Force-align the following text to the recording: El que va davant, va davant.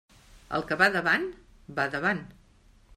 El 0.59 0.63
que 0.71 0.79
va 0.79 0.87
davant, 0.97 1.29
va 1.81 1.89
davant. 1.99 2.27